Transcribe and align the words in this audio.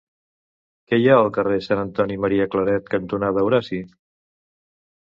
Què 0.91 0.97
hi 1.01 1.05
ha 1.11 1.17
al 1.25 1.29
carrer 1.35 1.59
Sant 1.67 1.83
Antoni 1.83 2.19
Maria 2.25 2.49
Claret 2.57 2.93
cantonada 2.97 3.47
Horaci? 3.51 3.85